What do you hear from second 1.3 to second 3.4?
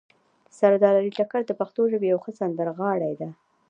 د پښتو ژبې یو ښه سندرغاړی ده